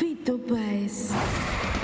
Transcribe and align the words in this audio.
Fito 0.00 0.38
Páez. 0.38 1.10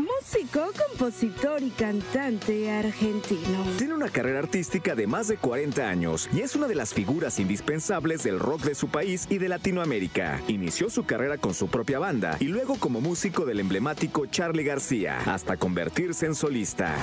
Músico, 0.01 0.71
compositor 0.89 1.63
y 1.63 1.69
cantante 1.69 2.71
argentino. 2.71 3.63
Tiene 3.77 3.93
una 3.93 4.09
carrera 4.09 4.39
artística 4.39 4.95
de 4.95 5.07
más 5.07 5.29
de 5.29 5.37
40 5.37 5.87
años 5.87 6.27
y 6.33 6.41
es 6.41 6.57
una 6.57 6.67
de 6.67 6.77
las 6.77 6.95
figuras 6.95 7.39
indispensables 7.39 8.23
del 8.23 8.39
rock 8.39 8.63
de 8.63 8.75
su 8.75 8.89
país 8.89 9.27
y 9.29 9.37
de 9.37 9.51
Latinoamérica. 9.51 10.41
Inició 10.49 10.89
su 10.89 11.05
carrera 11.05 11.37
con 11.37 11.53
su 11.53 11.69
propia 11.69 11.99
banda 11.99 12.39
y 12.41 12.47
luego 12.47 12.77
como 12.77 13.03
músico 13.03 13.45
del 13.45 13.61
emblemático 13.61 14.25
Charlie 14.25 14.65
García, 14.65 15.19
hasta 15.27 15.59
convertirse 15.59 16.25
en 16.25 16.35
solista. 16.35 16.97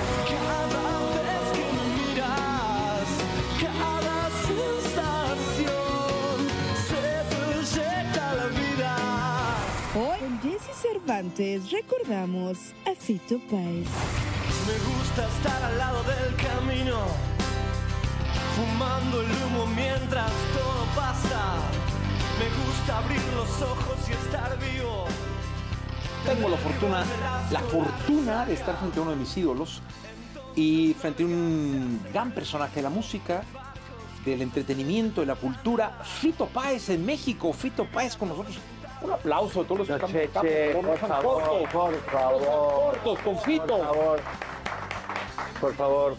Cervantes 10.84 11.72
recordamos 11.72 12.58
a 12.86 12.94
Fito 12.94 13.40
Páez. 13.50 13.88
Me 14.68 14.78
gusta 14.92 15.28
estar 15.30 15.64
al 15.64 15.78
lado 15.78 16.04
del 16.04 16.36
camino, 16.36 17.00
fumando 18.54 19.22
el 19.22 19.28
humo 19.28 19.66
mientras 19.68 20.30
todo 20.52 20.86
pasa. 20.94 21.56
Me 22.38 22.50
gusta 22.66 22.98
abrir 22.98 23.22
los 23.34 23.62
ojos 23.62 24.10
y 24.10 24.12
estar 24.12 24.60
vivo. 24.60 25.06
Tengo 26.26 26.50
la 26.50 26.58
fortuna, 26.58 27.06
la 27.50 27.60
fortuna 27.62 28.46
de 28.46 28.54
estar 28.56 28.78
frente 28.78 29.00
a 29.00 29.04
uno 29.04 29.12
de 29.12 29.18
mis 29.18 29.38
ídolos 29.38 29.82
y 30.54 30.94
frente 30.96 31.24
a 31.24 31.28
un 31.28 32.02
gran 32.12 32.32
personaje 32.32 32.76
de 32.76 32.82
la 32.82 32.90
música, 32.90 33.46
del 34.26 34.42
entretenimiento, 34.42 35.22
de 35.22 35.28
la 35.28 35.36
cultura, 35.36 36.02
Fito 36.04 36.46
Páez 36.48 36.90
en 36.90 37.06
México. 37.06 37.54
Fito 37.54 37.86
Páez 37.86 38.18
con 38.18 38.28
nosotros. 38.28 38.58
Un 39.04 39.12
aplauso 39.12 39.62
a 39.62 39.64
todos 39.66 39.80
los 39.80 39.88
que 39.88 39.94
están 39.96 40.12
Che, 40.12 40.30
che, 40.42 40.70
están- 40.72 40.86
por 40.86 40.94
están 40.96 41.10
favor, 41.10 41.44
cortos, 41.44 41.70
por 41.72 41.94
favor. 42.10 42.98
cortos 43.04 43.20
con 43.20 43.38
Fito. 43.40 43.66
Por 43.68 43.80
favor, 43.86 44.20
por 45.60 45.74
favor, 45.74 46.16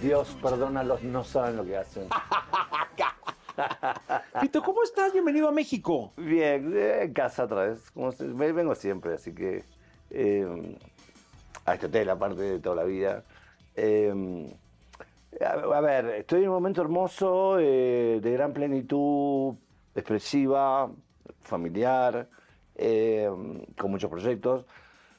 Dios 0.00 0.36
perdónalos, 0.40 1.02
no 1.02 1.24
saben 1.24 1.56
lo 1.56 1.64
que 1.64 1.76
hacen. 1.76 2.08
Fito, 4.40 4.62
¿cómo 4.62 4.82
estás? 4.84 5.12
Bienvenido 5.12 5.48
a 5.48 5.52
México. 5.52 6.12
Bien, 6.16 6.72
eh, 6.74 7.02
en 7.02 7.12
casa 7.12 7.44
otra 7.44 7.66
vez, 7.66 7.90
como 7.90 8.12
se- 8.12 8.24
me- 8.24 8.52
vengo 8.52 8.74
siempre, 8.74 9.14
así 9.14 9.34
que 9.34 9.64
eh, 10.10 10.76
a 11.66 11.74
este 11.74 11.86
hotel, 11.86 12.08
aparte 12.10 12.40
de 12.42 12.58
toda 12.60 12.76
la 12.76 12.84
vida. 12.84 13.22
Eh, 13.76 14.48
a, 15.44 15.50
a 15.76 15.80
ver, 15.80 16.06
estoy 16.06 16.42
en 16.42 16.48
un 16.48 16.54
momento 16.54 16.80
hermoso, 16.80 17.58
eh, 17.58 18.20
de 18.22 18.30
gran 18.32 18.52
plenitud 18.52 19.54
expresiva, 19.94 20.90
familiar, 21.42 22.28
eh, 22.74 23.28
con 23.78 23.90
muchos 23.90 24.10
proyectos. 24.10 24.64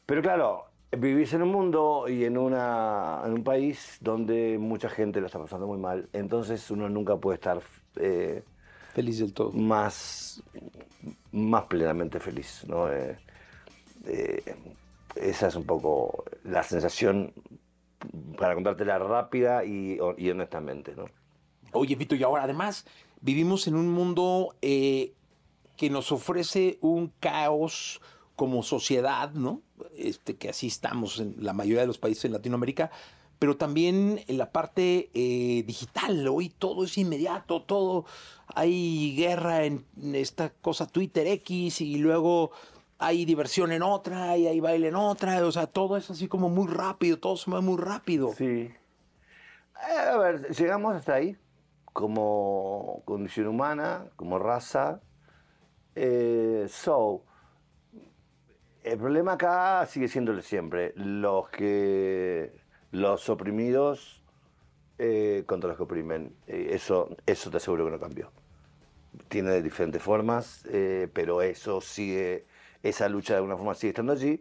Pero 0.06 0.22
claro, 0.22 0.66
vivís 0.98 1.34
en 1.34 1.44
un 1.44 1.50
mundo 1.50 2.06
y 2.08 2.26
en, 2.26 2.38
una, 2.38 3.22
en 3.26 3.34
un 3.34 3.44
país 3.44 3.98
donde 4.02 4.58
mucha 4.60 4.90
gente 4.90 5.20
lo 5.22 5.28
está 5.28 5.40
pasando 5.40 5.68
muy 5.68 5.78
mal, 5.78 6.10
entonces 6.14 6.70
uno 6.72 6.90
nunca 6.90 7.16
puede 7.18 7.36
estar 7.36 7.62
eh, 7.96 8.44
Feliz 8.94 9.20
del 9.20 9.34
todo. 9.34 9.52
más, 9.52 10.44
más 11.32 11.64
plenamente 11.66 12.20
feliz. 12.20 12.66
¿no? 12.68 12.92
Eh, 12.92 13.18
eh, 14.06 14.56
esa 15.16 15.48
es 15.48 15.56
un 15.56 15.66
poco 15.66 16.26
la 16.44 16.64
sensación, 16.64 17.34
para 18.38 18.56
contártela 18.56 19.00
rápida 19.00 19.64
y, 19.64 19.98
y 20.18 20.30
honestamente. 20.30 20.94
¿no? 20.96 21.06
Oye, 21.72 21.96
Vito, 21.96 22.16
y 22.16 22.24
ahora 22.24 22.44
además 22.44 22.86
vivimos 23.22 23.68
en 23.68 23.76
un 23.76 23.90
mundo 23.90 24.56
eh, 24.62 25.14
que 25.82 25.90
nos 25.90 26.12
ofrece 26.12 26.78
un 26.82 27.12
caos 27.20 28.02
como 28.36 28.62
sociedad, 28.62 29.32
¿no? 29.32 29.64
Este, 29.98 30.38
que 30.38 30.50
así 30.50 30.68
estamos 30.68 31.20
en 31.20 31.34
la 31.40 31.54
mayoría 31.54 31.82
de 31.82 31.88
los 31.88 31.98
países 31.98 32.26
en 32.26 32.34
Latinoamérica, 32.34 32.92
pero 33.40 33.58
también 33.58 34.24
en 34.28 34.38
la 34.38 34.52
parte 34.52 35.10
eh, 35.16 35.64
digital. 35.66 36.28
Hoy 36.28 36.50
todo 36.50 36.84
es 36.84 37.00
inmediato, 37.00 37.64
todo. 37.64 38.06
Hay 38.46 39.16
guerra 39.16 39.66
en 39.66 39.88
esta 40.14 40.52
cosa 40.52 40.86
Twitter 40.86 41.26
X 41.26 41.82
y 41.82 41.98
luego 41.98 42.52
hay 43.00 43.26
diversión 43.26 43.72
en 43.72 43.82
otra 43.82 44.38
y 44.38 44.46
hay 44.46 44.60
baile 44.60 44.90
en 44.90 44.96
otra. 44.98 45.44
O 45.48 45.52
sea, 45.52 45.66
todo 45.66 45.98
es 45.98 46.12
así 46.12 46.28
como 46.28 46.48
muy 46.48 46.68
rápido, 46.68 47.18
todo 47.18 47.38
se 47.38 47.50
mueve 47.50 47.66
muy 47.66 47.82
rápido. 47.82 48.34
Sí. 48.38 48.46
Eh, 48.46 50.10
A 50.14 50.18
ver, 50.20 50.48
llegamos 50.56 50.94
hasta 50.94 51.16
ahí 51.16 51.36
como 51.92 53.02
condición 53.04 53.48
humana, 53.48 54.06
como 54.16 54.38
raza. 54.38 55.02
Eh, 55.96 56.66
so, 56.70 57.24
el 58.84 58.98
problema 58.98 59.34
acá 59.34 59.86
sigue 59.86 60.08
siendo 60.08 60.40
siempre. 60.42 60.94
Los 60.96 61.50
que. 61.50 62.54
Los 62.92 63.30
oprimidos 63.30 64.22
eh, 64.98 65.44
contra 65.46 65.70
los 65.70 65.78
que 65.78 65.84
oprimen. 65.84 66.36
Eh, 66.48 66.70
eso, 66.72 67.16
eso 67.26 67.50
te 67.50 67.58
aseguro 67.58 67.86
que 67.86 67.92
no 67.92 68.00
cambió. 68.00 68.32
Tiene 69.28 69.52
de 69.52 69.62
diferentes 69.62 70.02
formas, 70.02 70.66
pero 71.14 71.42
eso 71.42 71.82
sigue. 71.82 72.46
Esa 72.84 73.08
lucha 73.10 73.34
de 73.34 73.38
alguna 73.38 73.58
forma 73.58 73.76
sigue 73.76 73.90
estando 73.90 74.14
allí. 74.14 74.40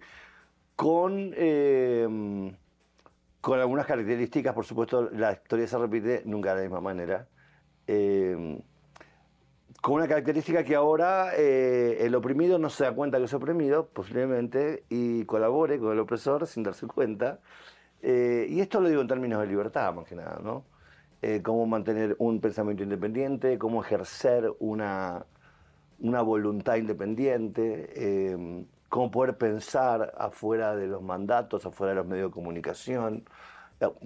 Con. 0.77 1.32
eh, 1.37 2.53
con 3.41 3.59
algunas 3.59 3.87
características, 3.87 4.55
por 4.55 4.67
supuesto, 4.67 5.09
la 5.12 5.32
historia 5.32 5.67
se 5.67 5.78
repite 5.78 6.22
nunca 6.27 6.50
de 6.50 6.56
la 6.56 6.62
misma 6.62 6.81
manera. 6.81 7.27
Con 9.81 9.95
una 9.95 10.07
característica 10.07 10.63
que 10.63 10.75
ahora 10.75 11.35
eh, 11.37 12.05
el 12.05 12.15
oprimido 12.15 12.59
no 12.59 12.69
se 12.69 12.85
da 12.85 12.93
cuenta 12.93 13.17
que 13.17 13.25
es 13.25 13.33
oprimido, 13.33 13.87
posiblemente, 13.87 14.85
y 14.91 15.25
colabore 15.25 15.79
con 15.79 15.93
el 15.93 15.99
opresor 16.01 16.47
sin 16.47 16.63
darse 16.63 16.87
cuenta. 16.87 17.41
Eh, 18.03 18.47
y 18.51 18.61
esto 18.61 18.81
lo 18.81 18.89
digo 18.91 19.01
en 19.01 19.09
términos 19.09 19.41
de 19.41 19.47
libertad, 19.47 19.95
más 19.95 20.07
que 20.07 20.17
nada, 20.17 20.39
¿no? 20.43 20.65
Eh, 21.23 21.43
cómo 21.43 21.67
mantener 21.67 22.15
un 22.19 22.41
pensamiento 22.41 22.83
independiente, 22.83 23.59
cómo 23.59 23.83
ejercer 23.83 24.53
una, 24.59 25.25
una 25.99 26.23
voluntad 26.23 26.77
independiente, 26.77 27.91
eh, 27.95 28.65
cómo 28.91 29.11
poder 29.11 29.39
pensar 29.39 30.12
afuera 30.19 30.77
de 30.77 30.89
los 30.89 31.03
mandatos, 31.03 31.65
afuera 31.67 31.93
de 31.93 31.97
los 31.97 32.07
medios 32.07 32.31
de 32.31 32.35
comunicación, 32.35 33.25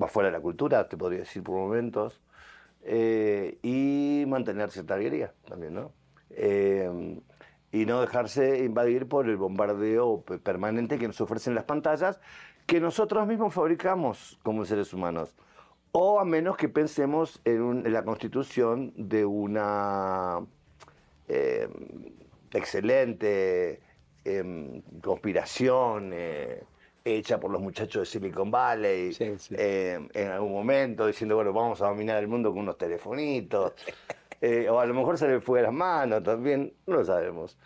afuera 0.00 0.28
de 0.28 0.32
la 0.32 0.40
cultura, 0.40 0.88
te 0.88 0.96
podría 0.96 1.20
decir 1.20 1.42
por 1.42 1.56
momentos, 1.56 2.20
eh, 2.84 3.58
y 3.62 4.24
mantener 4.28 4.70
cierta 4.70 4.94
alegría 4.94 5.32
también, 5.48 5.74
¿no? 5.74 5.92
Eh, 6.30 7.18
y 7.72 7.86
no 7.86 8.00
dejarse 8.00 8.64
invadir 8.64 9.08
por 9.08 9.28
el 9.28 9.36
bombardeo 9.36 10.22
pe- 10.22 10.38
permanente 10.38 10.98
que 10.98 11.06
nos 11.08 11.20
ofrecen 11.20 11.54
las 11.54 11.64
pantallas, 11.64 12.20
que 12.66 12.80
nosotros 12.80 13.26
mismos 13.26 13.52
fabricamos 13.52 14.38
como 14.42 14.64
seres 14.64 14.92
humanos. 14.94 15.34
O 15.92 16.18
a 16.20 16.24
menos 16.24 16.56
que 16.56 16.68
pensemos 16.68 17.40
en, 17.44 17.92
la 17.92 18.04
constitución 18.04 18.92
de 18.96 19.24
una 19.24 20.40
eh, 21.28 21.68
excelente 22.52 23.80
em, 24.24 24.82
conspiración 25.02 26.12
hecha 27.04 27.38
por 27.38 27.50
los 27.50 27.60
muchachos 27.60 28.00
de 28.00 28.06
Silicon 28.06 28.50
Valley 28.50 29.12
Sí, 29.12 29.34
sí. 29.38 29.54
em, 29.58 30.08
en 30.14 30.28
algún 30.30 30.52
momento 30.52 31.06
diciendo, 31.06 31.36
bueno, 31.36 31.52
vamos 31.52 31.82
a 31.82 31.88
dominar 31.88 32.18
el 32.18 32.28
mundo 32.28 32.50
con 32.50 32.60
unos 32.60 32.78
telefonitos. 32.78 33.72
Eh, 34.40 34.68
o 34.68 34.78
a 34.78 34.84
lo 34.84 34.92
mejor 34.92 35.16
se 35.16 35.26
le 35.26 35.40
fue 35.40 35.60
de 35.60 35.62
las 35.62 35.72
manos 35.72 36.22
también, 36.22 36.74
no 36.86 36.96
lo 36.96 37.04
sabemos. 37.04 37.56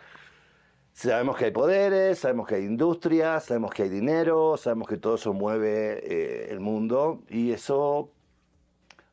Sabemos 0.93 1.35
que 1.35 1.45
hay 1.45 1.51
poderes, 1.51 2.19
sabemos 2.19 2.47
que 2.47 2.55
hay 2.55 2.63
industrias, 2.63 3.43
sabemos 3.45 3.71
que 3.71 3.83
hay 3.83 3.89
dinero, 3.89 4.55
sabemos 4.55 4.87
que 4.87 4.95
todo 4.95 5.15
eso 5.15 5.33
mueve 5.33 5.99
eh, 6.03 6.47
el 6.51 6.61
mundo 6.61 7.23
y 7.27 7.51
eso 7.51 8.11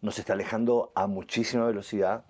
nos 0.00 0.16
está 0.20 0.34
alejando 0.34 0.92
a 0.94 1.08
muchísima 1.08 1.66
velocidad 1.66 2.24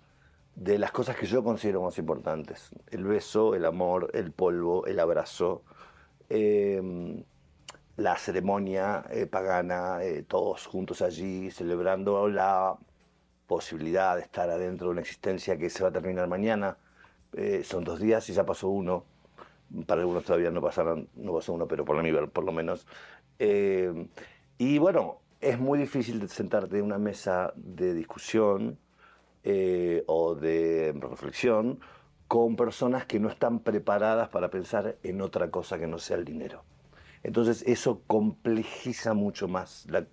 de 0.55 0.79
las 0.79 0.91
cosas 0.91 1.17
que 1.17 1.27
yo 1.27 1.45
considero 1.45 1.83
más 1.83 1.99
importantes. 1.99 2.71
El 2.91 3.05
beso, 3.05 3.55
el 3.55 3.67
amor, 3.67 4.11
el 4.15 4.33
polvo, 4.33 4.87
el 4.87 4.99
abrazo, 5.01 5.65
eh, 6.31 6.81
la 7.97 8.17
ceremonia 8.17 9.05
eh, 9.11 9.27
pagana, 9.27 10.03
eh, 10.03 10.23
todos 10.23 10.67
juntos 10.67 11.01
allí 11.03 11.51
celebrando 11.51 12.29
la 12.29 12.77
posibilidad 13.47 14.17
de 14.17 14.23
estar 14.23 14.51
adentro 14.51 14.89
de 14.89 14.93
una 14.93 15.01
existencia 15.01 15.57
que 15.57 15.71
se 15.71 15.83
va 15.83 15.89
a 15.91 15.93
terminar 15.93 16.29
mañana. 16.29 16.77
Eh, 17.33 17.63
son 17.65 17.85
dos 17.85 18.01
días 18.01 18.29
y 18.29 18.35
ya 18.35 18.45
pasó 18.45 18.69
uno. 18.69 19.05
Para 19.87 20.03
algunos 20.03 20.25
todavía 20.25 20.51
no 20.51 20.61
pasaron, 20.61 21.09
no 21.17 21.33
pasó 21.35 21.53
uno, 21.55 21.67
pero 21.67 21.85
por, 21.85 22.01
mí, 22.03 22.13
por 22.33 22.45
lo 22.45 22.53
menos. 22.53 22.87
Y 24.59 24.79
bueno, 24.79 25.19
es 25.41 25.59
muy 25.59 25.79
difícil 25.79 26.29
sentarte 26.29 26.79
en 26.79 26.85
una 26.85 26.99
mesa 26.99 27.53
de 27.57 27.95
discusión 27.95 28.79
o 30.07 30.35
de 30.35 30.95
reflexión 30.99 31.81
con 32.29 32.57
personas 32.57 33.07
que 33.07 33.21
no 33.21 33.29
están 33.29 33.61
preparadas 33.61 34.29
para 34.29 34.51
pensar 34.51 34.97
en 35.03 35.21
otra 35.21 35.51
cosa 35.51 35.79
que 35.79 35.87
no 35.87 35.99
sea 35.99 36.17
el 36.17 36.25
dinero. 36.25 36.63
Entonces 37.27 37.65
eso 37.67 38.03
complejiza 38.07 39.13
mucho 39.13 39.49
más 39.49 39.85
la, 39.91 40.07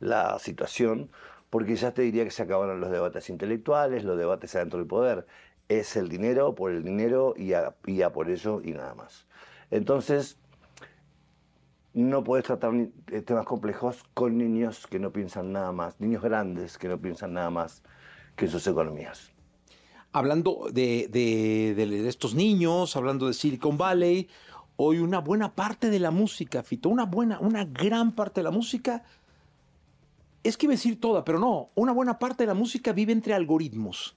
la 0.00 0.38
situación, 0.38 1.10
porque 1.48 1.76
ya 1.76 1.92
te 1.92 2.02
diría 2.02 2.24
que 2.24 2.30
se 2.30 2.42
acabaron 2.42 2.78
los 2.78 2.90
debates 2.90 3.30
intelectuales, 3.30 4.04
los 4.04 4.18
debates 4.18 4.54
adentro 4.54 4.78
del 4.78 4.86
poder. 4.86 5.26
Es 5.68 5.96
el 5.96 6.10
dinero 6.10 6.54
por 6.54 6.70
el 6.70 6.84
dinero 6.84 7.32
y 7.36 7.54
a, 7.54 7.72
por 8.12 8.28
ello 8.28 8.60
y 8.62 8.72
nada 8.72 8.94
más. 8.94 9.26
Entonces, 9.70 10.36
no 11.94 12.22
podés 12.22 12.44
tratar 12.44 12.72
eh, 12.74 13.22
temas 13.22 13.46
complejos 13.46 14.04
con 14.12 14.36
niños 14.36 14.86
que 14.86 14.98
no 14.98 15.10
piensan 15.10 15.52
nada 15.52 15.72
más, 15.72 16.00
niños 16.00 16.22
grandes 16.22 16.76
que 16.76 16.88
no 16.88 16.98
piensan 17.00 17.32
nada 17.32 17.48
más 17.48 17.82
que 18.36 18.46
sus 18.46 18.66
economías. 18.66 19.30
Hablando 20.14 20.68
de- 20.70 21.08
de- 21.10 21.74
de 21.74 22.08
estos 22.08 22.34
niños, 22.34 22.96
hablando 22.96 23.26
de 23.26 23.32
Silicon 23.32 23.78
Valley, 23.78 24.28
hoy 24.82 24.98
una 24.98 25.20
buena 25.20 25.54
parte 25.54 25.90
de 25.90 25.98
la 25.98 26.10
música, 26.10 26.62
Fito, 26.62 26.88
una 26.88 27.04
buena, 27.04 27.38
una 27.40 27.64
gran 27.64 28.12
parte 28.12 28.40
de 28.40 28.44
la 28.44 28.50
música, 28.50 29.04
es 30.42 30.56
que 30.56 30.66
iba 30.66 30.72
a 30.72 30.76
decir 30.76 31.00
toda, 31.00 31.24
pero 31.24 31.38
no, 31.38 31.70
una 31.74 31.92
buena 31.92 32.18
parte 32.18 32.42
de 32.42 32.48
la 32.48 32.54
música 32.54 32.92
vive 32.92 33.12
entre 33.12 33.34
algoritmos. 33.34 34.16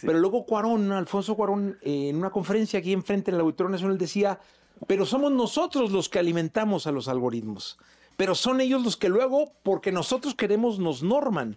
Pero 0.00 0.18
luego 0.20 0.46
Cuarón, 0.46 0.92
Alfonso 0.92 1.34
Cuarón, 1.34 1.78
eh, 1.82 2.08
en 2.10 2.16
una 2.16 2.30
conferencia 2.30 2.78
aquí 2.78 2.92
enfrente 2.92 3.30
en 3.30 3.34
el 3.34 3.40
Auditorio 3.40 3.70
Nacional 3.70 3.98
decía, 3.98 4.38
pero 4.86 5.04
somos 5.04 5.32
nosotros 5.32 5.90
los 5.90 6.08
que 6.08 6.18
alimentamos 6.18 6.86
a 6.86 6.92
los 6.92 7.08
algoritmos, 7.08 7.78
pero 8.16 8.34
son 8.34 8.60
ellos 8.60 8.82
los 8.82 8.96
que 8.96 9.08
luego, 9.08 9.52
porque 9.62 9.92
nosotros 9.92 10.34
queremos, 10.34 10.78
nos 10.78 11.02
norman. 11.02 11.56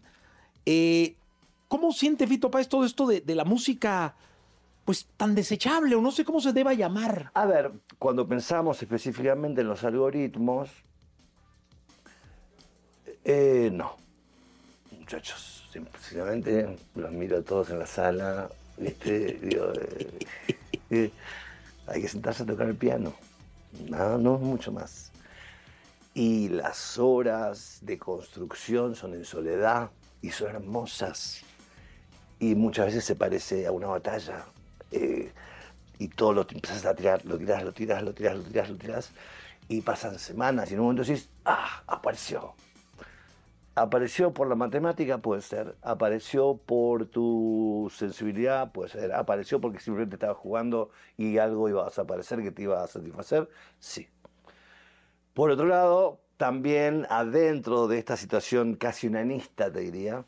Eh, 0.66 1.16
¿Cómo 1.68 1.92
siente 1.92 2.28
Fito 2.28 2.50
Páez 2.51 2.68
todo 2.68 2.86
esto 2.86 3.06
de, 3.06 3.22
de 3.22 3.36
la 3.36 3.46
música, 3.46 4.16
pues 4.86 5.08
tan 5.18 5.34
desechable, 5.34 5.96
o 5.96 6.02
no 6.02 6.12
sé 6.12 6.24
cómo 6.24 6.40
se 6.40 6.54
deba 6.54 6.74
llamar? 6.74 7.32
A 7.34 7.46
ver, 7.46 7.72
cuando 7.98 8.28
pensamos 8.28 8.82
específicamente 8.82 9.62
en 9.62 9.68
los 9.68 9.84
algoritmos, 9.84 10.70
eh, 13.24 13.72
no. 13.74 13.98
Muchachos, 14.92 15.68
simplemente 16.00 16.78
los 16.94 17.12
miro 17.12 17.40
a 17.40 17.42
todos 17.42 17.72
en 17.72 17.80
la 17.80 17.88
sala, 17.88 18.50
¿viste? 18.78 19.40
Digo, 19.42 19.74
eh, 19.74 20.20
eh, 20.92 21.12
hay 21.88 22.02
que 22.02 22.08
sentarse 22.08 22.44
a 22.44 22.46
tocar 22.46 22.68
el 22.68 22.76
piano. 22.76 23.14
No, 23.90 24.20
no 24.20 24.38
mucho 24.38 24.72
más. 24.72 25.12
Y 26.14 26.50
las 26.50 27.00
horas 27.00 27.80
de 27.82 27.98
construcción 27.98 28.96
son 28.96 29.16
en 29.16 29.26
soledad 29.26 29.90
y 30.22 30.30
son 30.30 30.56
hermosas. 30.56 31.42
Y 32.40 32.54
muchas 32.54 32.86
veces 32.86 33.06
se 33.06 33.16
parece 33.16 33.66
a 33.66 33.72
una 33.72 33.88
batalla. 33.88 34.46
Eh, 34.92 35.32
y 36.00 36.08
todo 36.10 36.34
lo 36.34 36.42
empiezas 36.42 36.86
a 36.86 36.96
tirar, 36.96 37.26
lo 37.26 37.38
tiras, 37.38 37.64
lo 37.64 37.74
tiras, 37.74 38.04
lo 38.04 38.14
tiras, 38.14 38.38
lo 38.38 38.44
tiras, 38.44 38.70
lo 38.70 38.78
tiras. 38.78 39.12
Y 39.68 39.82
pasan 39.82 40.20
semanas 40.20 40.70
y 40.70 40.76
en 40.76 40.80
un 40.80 40.88
momento 40.88 41.04
decís, 41.04 41.30
¡ah! 41.46 41.84
Apareció. 41.88 42.54
Apareció 43.78 44.34
por 44.34 44.48
la 44.48 44.56
matemática, 44.56 45.18
puede 45.18 45.42
ser. 45.42 45.76
Apareció 45.82 46.58
por 46.58 47.08
tu 47.08 47.92
sensibilidad, 47.94 48.72
puede 48.72 48.90
ser. 48.90 49.14
Apareció 49.14 49.60
porque 49.60 49.80
simplemente 49.80 50.16
estabas 50.16 50.38
jugando 50.38 50.92
y 51.18 51.40
algo 51.40 51.68
iba 51.68 51.82
a 51.82 51.86
desaparecer 51.86 52.42
que 52.42 52.52
te 52.52 52.64
iba 52.64 52.84
a 52.84 52.88
satisfacer, 52.88 53.50
sí. 53.80 54.08
Por 55.34 55.52
otro 55.52 55.66
lado, 55.66 56.22
también 56.38 57.06
adentro 57.10 57.88
de 57.88 57.98
esta 57.98 58.16
situación 58.16 58.76
casi 58.76 59.08
unanista, 59.08 59.72
te 59.72 59.82
diría, 59.82 60.24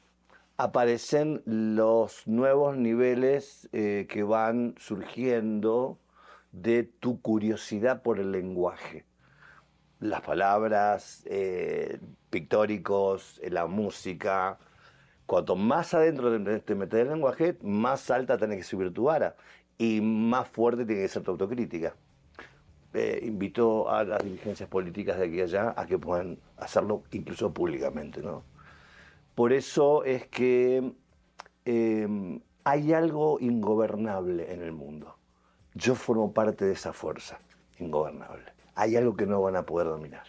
aparecen 0.57 1.41
los 1.45 2.27
nuevos 2.27 2.77
niveles 2.77 3.69
eh, 3.73 4.07
que 4.09 4.23
van 4.23 4.75
surgiendo 4.77 5.99
de 6.51 6.83
tu 6.83 7.21
curiosidad 7.21 8.01
por 8.01 8.19
el 8.19 8.31
lenguaje. 8.31 9.05
Las 9.99 10.21
palabras, 10.21 11.23
eh, 11.25 11.99
pictóricos, 12.29 13.39
eh, 13.43 13.49
la 13.49 13.67
música. 13.67 14.59
Cuanto 15.25 15.55
más 15.55 15.93
adentro 15.93 16.31
te, 16.43 16.59
te 16.59 16.75
metes 16.75 17.01
el 17.01 17.09
lenguaje, 17.09 17.57
más 17.61 18.09
alta 18.11 18.37
tenés 18.37 18.57
que 18.57 18.63
subir 18.63 18.93
tu 18.93 19.03
vara 19.05 19.35
y 19.77 20.01
más 20.01 20.47
fuerte 20.47 20.85
tiene 20.85 21.03
que 21.03 21.07
ser 21.09 21.23
tu 21.23 21.31
autocrítica 21.31 21.95
eh, 22.93 23.19
invitó 23.23 23.89
a 23.89 24.03
las 24.03 24.23
dirigencias 24.23 24.67
políticas 24.69 25.19
de 25.19 25.25
aquí 25.25 25.35
y 25.35 25.41
allá 25.41 25.73
a 25.77 25.85
que 25.85 25.97
puedan 25.99 26.39
hacerlo 26.57 27.03
incluso 27.11 27.53
públicamente. 27.53 28.21
¿no? 28.21 28.43
Por 29.37 29.53
eso 29.53 30.03
es 30.03 30.25
que 30.25 30.93
eh, 31.63 32.39
hay 32.63 32.93
algo 32.93 33.39
ingobernable 33.39 34.51
en 34.51 34.63
el 34.63 34.71
mundo. 34.71 35.15
Yo 35.75 35.93
formo 35.93 36.33
parte 36.33 36.65
de 36.65 36.73
esa 36.73 36.91
fuerza 36.91 37.37
ingobernable. 37.77 38.51
Hay 38.73 38.95
algo 38.95 39.15
que 39.15 39.27
no 39.27 39.39
van 39.39 39.55
a 39.55 39.61
poder 39.61 39.89
dominar. 39.89 40.23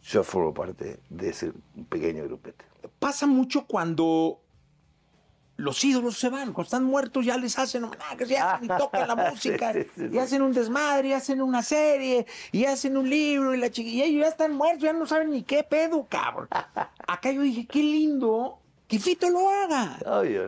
Yo 0.00 0.24
formo 0.24 0.54
parte 0.54 1.00
de 1.10 1.28
ese 1.28 1.52
pequeño 1.90 2.24
grupete. 2.24 2.64
Pasa 2.98 3.26
mucho 3.26 3.66
cuando 3.66 4.40
los 5.60 5.84
ídolos 5.84 6.18
se 6.18 6.28
van, 6.28 6.52
cuando 6.52 6.62
están 6.62 6.84
muertos 6.84 7.24
ya 7.24 7.36
les 7.36 7.58
hacen 7.58 7.84
homenajes, 7.84 8.30
y 8.30 8.36
hacen 8.36 8.64
y 8.64 8.68
tocan 8.78 9.06
la 9.06 9.14
música, 9.14 9.72
Sí, 9.72 9.82
sí, 9.82 9.90
sí, 9.96 10.08
y 10.12 10.18
hacen 10.18 10.42
un 10.42 10.52
desmadre, 10.52 11.08
y 11.08 11.12
hacen 11.12 11.42
una 11.42 11.62
serie, 11.62 12.26
y 12.52 12.64
hacen 12.64 12.96
un 12.96 13.08
libro, 13.08 13.54
y 13.54 13.58
la 13.58 13.70
chiquilla, 13.70 14.06
y 14.06 14.10
ellos 14.10 14.22
ya 14.22 14.28
están 14.28 14.54
muertos, 14.54 14.82
ya 14.82 14.92
no 14.92 15.06
saben 15.06 15.30
ni 15.30 15.42
qué 15.42 15.62
pedo, 15.62 16.06
cabrón. 16.08 16.48
Acá 17.06 17.30
yo 17.30 17.42
dije, 17.42 17.66
qué 17.66 17.80
lindo 17.80 18.58
que 18.88 18.98
Fito 18.98 19.30
lo 19.30 19.48
haga. 19.48 19.98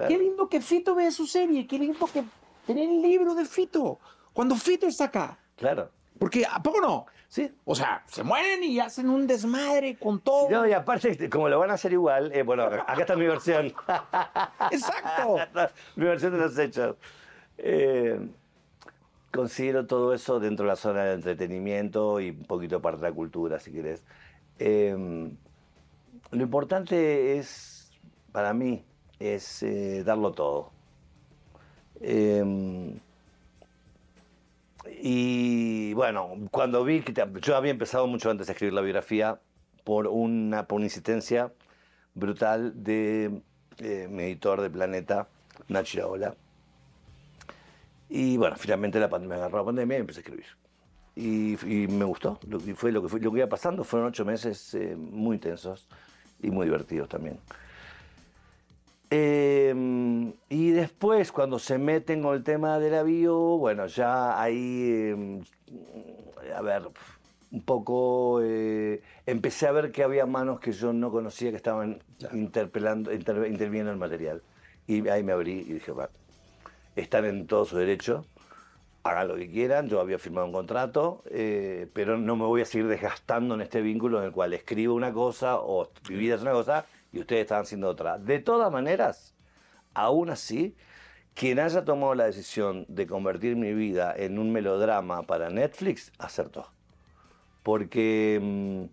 Qué 0.09 0.19
lindo 0.19 0.49
que 0.49 0.61
Fito 0.61 0.95
vea 0.95 1.11
su 1.11 1.27
serie, 1.27 1.67
qué 1.67 1.79
lindo 1.79 2.07
que 2.07 2.25
tener 2.67 2.89
el 2.89 3.03
libro 3.03 3.35
de 3.35 3.45
Fito, 3.45 3.99
cuando 4.33 4.57
Fito 4.57 4.87
está 4.87 5.05
acá. 5.05 5.39
Claro. 5.57 5.91
Porque, 6.19 6.45
¿a 6.49 6.63
poco 6.63 6.81
no? 6.81 7.07
Sí. 7.33 7.51
O 7.65 7.75
sea, 7.75 8.05
se 8.09 8.23
mueren 8.23 8.63
y 8.63 8.79
hacen 8.79 9.09
un 9.09 9.27
desmadre 9.27 9.97
con 9.97 10.21
todo. 10.21 10.51
No, 10.51 10.69
y 10.69 10.75
aparte, 10.75 11.31
como 11.31 11.49
lo 11.49 11.59
van 11.59 11.71
a 11.71 11.75
hacer 11.75 11.91
igual, 11.91 12.31
eh, 12.35 12.43
bueno, 12.43 12.65
acá 12.65 13.01
está 13.01 13.17
mi 13.17 13.27
versión. 13.27 13.73
Exacto. 14.71 15.39
Mi 15.97 16.05
versión 16.05 16.33
de 16.33 16.39
los 16.39 16.59
hechos. 16.59 16.97
Eh, 17.57 18.21
considero 19.33 19.87
todo 19.87 20.13
eso 20.13 20.41
dentro 20.41 20.67
de 20.67 20.73
la 20.73 20.77
zona 20.77 21.05
del 21.05 21.15
entretenimiento 21.15 22.21
y 22.21 22.33
un 22.33 22.45
poquito 22.45 22.83
parte 22.83 23.01
de 23.01 23.09
la 23.09 23.17
cultura, 23.17 23.59
si 23.59 23.73
querés. 23.73 24.05
Eh, 24.59 24.95
lo 26.33 26.43
importante 26.43 27.39
es, 27.39 27.99
para 28.31 28.53
mí, 28.53 28.85
es 29.19 29.65
darlo 30.05 30.33
todo. 30.33 30.71
Y 34.91 35.93
bueno, 35.95 36.31
cuando 36.51 36.85
vi 36.85 37.03
que 37.03 37.13
te- 37.13 37.27
yo 37.41 37.57
había 37.57 37.71
empezado 37.71 38.07
mucho 38.07 38.31
antes 38.31 38.49
a 38.49 38.53
escribir 38.53 38.75
la 38.75 38.81
biografía 38.81 39.41
por 39.85 40.07
una, 40.07 40.67
por 40.67 40.77
una 40.77 40.87
insistencia 40.87 41.53
brutal 42.15 42.85
de 42.85 43.43
eh, 43.79 44.09
mi 44.11 44.25
editor 44.25 44.61
de 44.61 44.71
Planeta, 44.71 45.29
Nacho 45.69 45.99
Iraola. 45.99 46.35
Y 48.09 48.37
bueno, 48.37 48.57
finalmente 48.57 49.01
la 49.01 49.09
pandemia 49.09 49.37
me 49.37 49.43
agarró 49.43 49.59
la 49.59 49.65
pandemia 49.65 49.97
y 49.97 50.01
empecé 50.01 50.21
a 50.21 50.23
escribir. 50.23 50.47
Y, 51.15 51.53
y 51.67 51.89
me 51.89 52.05
gustó. 52.05 52.39
Lo 52.49 52.59
fue 52.61 52.93
lo 52.93 53.03
que 53.03 53.09
fue, 53.09 53.21
lo 53.21 53.31
que 53.31 53.39
iba 53.39 53.49
pasando 53.49 53.85
fueron 53.85 54.09
ocho 54.09 54.25
meses 54.25 54.75
eh, 54.75 54.97
muy 54.97 55.37
intensos 55.37 55.87
y 56.43 56.51
muy 56.51 56.67
divertidos 56.67 57.09
también. 57.09 57.39
Eh, 59.15 60.33
y 60.49 60.71
después, 60.71 61.33
cuando 61.33 61.59
se 61.59 61.77
meten 61.77 62.23
con 62.23 62.35
el 62.35 62.43
tema 62.43 62.79
de 62.79 62.89
la 62.91 63.03
bio, 63.03 63.37
bueno, 63.59 63.87
ya 63.87 64.41
ahí, 64.41 65.13
eh, 65.15 65.43
a 66.57 66.63
ver, 66.63 66.85
un 67.51 67.63
poco, 67.63 68.41
eh, 68.43 69.03
empecé 69.27 69.67
a 69.67 69.73
ver 69.73 69.93
que 69.93 70.03
había 70.03 70.25
manos 70.25 70.61
que 70.61 70.73
yo 70.73 70.95
no 70.95 71.11
conocía 71.11 71.51
que 71.51 71.57
estaban 71.57 71.99
interpelando, 72.33 73.13
inter- 73.13 73.47
interviniendo 73.49 73.91
en 73.91 73.97
el 73.97 74.01
material. 74.01 74.41
Y 74.87 75.07
ahí 75.09 75.23
me 75.23 75.33
abrí 75.33 75.59
y 75.59 75.75
dije, 75.75 75.93
va, 75.93 76.09
están 76.97 77.27
en 77.27 77.47
todo 77.47 77.67
su 77.67 77.77
derecho, 77.77 78.25
hagan 79.03 79.29
lo 79.29 79.37
que 79.37 79.51
quieran, 79.51 79.91
yo 79.91 80.01
había 80.01 80.19
firmado 80.19 80.47
un 80.47 80.55
contrato, 80.55 81.23
eh, 81.29 81.87
pero 81.93 82.17
no 82.17 82.35
me 82.37 82.47
voy 82.47 82.63
a 82.63 82.65
seguir 82.65 82.89
desgastando 82.89 83.57
en 83.57 83.61
este 83.61 83.83
vínculo 83.83 84.21
en 84.21 84.25
el 84.25 84.33
cual 84.33 84.55
escribo 84.55 84.95
una 84.95 85.13
cosa 85.13 85.59
o 85.59 85.91
mi 86.09 86.17
vida 86.17 86.37
es 86.37 86.41
una 86.41 86.53
cosa 86.53 86.87
y 87.13 87.21
ustedes 87.21 87.43
están 87.43 87.63
haciendo 87.63 87.89
otra. 87.89 88.19
De 88.19 88.39
todas 88.41 88.73
maneras, 88.73 89.35
aún 89.95 90.31
así, 90.31 90.75
quien 91.35 91.59
haya 91.61 91.85
tomado 91.85 92.15
la 92.15 92.25
decisión 92.25 92.85
de 92.89 93.07
convertir 93.07 93.57
mi 93.57 93.73
vida 93.73 94.15
en 94.17 94.39
un 94.39 94.53
melodrama 94.53 95.23
para 95.23 95.51
Netflix, 95.51 96.13
acertó. 96.19 96.73
Porque, 97.63 98.39
mm, 98.43 98.85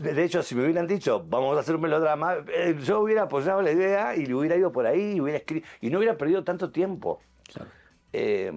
de 0.00 0.24
hecho, 0.24 0.42
si 0.42 0.54
me 0.54 0.64
hubieran 0.64 0.86
dicho, 0.86 1.24
vamos 1.28 1.56
a 1.56 1.60
hacer 1.60 1.76
un 1.76 1.82
melodrama, 1.82 2.36
eh, 2.52 2.76
yo 2.82 3.00
hubiera 3.00 3.22
apoyado 3.22 3.62
la 3.62 3.70
idea 3.70 4.16
y 4.16 4.26
le 4.26 4.34
hubiera 4.34 4.56
ido 4.56 4.72
por 4.72 4.86
ahí 4.86 5.14
y, 5.16 5.20
hubiera 5.20 5.38
escri- 5.44 5.62
y 5.80 5.90
no 5.90 5.98
hubiera 5.98 6.16
perdido 6.16 6.42
tanto 6.42 6.70
tiempo 6.72 7.20
eh, 8.12 8.52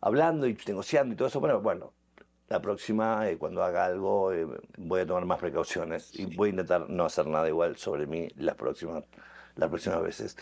hablando 0.00 0.46
y 0.46 0.56
negociando 0.66 1.14
y 1.14 1.16
todo 1.16 1.28
eso. 1.28 1.40
Bueno, 1.40 1.60
bueno, 1.60 1.92
la 2.48 2.60
próxima, 2.62 3.28
eh, 3.28 3.36
cuando 3.38 3.62
haga 3.62 3.84
algo, 3.84 4.32
eh, 4.32 4.46
voy 4.78 5.00
a 5.00 5.06
tomar 5.06 5.24
más 5.26 5.38
precauciones 5.38 6.18
y 6.18 6.34
voy 6.36 6.48
a 6.48 6.50
intentar 6.52 6.88
no 6.88 7.04
hacer 7.04 7.26
nada 7.26 7.48
igual 7.48 7.76
sobre 7.76 8.06
mí 8.06 8.28
las 8.36 8.54
próximas, 8.56 9.04
las 9.56 9.68
próximas 9.68 10.02
veces. 10.02 10.36